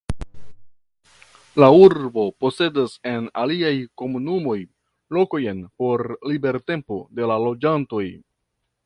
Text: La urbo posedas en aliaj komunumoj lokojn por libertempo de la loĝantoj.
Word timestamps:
La 1.63 1.67
urbo 1.81 2.23
posedas 2.45 2.95
en 3.11 3.27
aliaj 3.41 3.73
komunumoj 4.03 4.57
lokojn 5.19 5.61
por 5.85 6.05
libertempo 6.33 6.99
de 7.21 7.29
la 7.35 7.37
loĝantoj. 7.45 8.05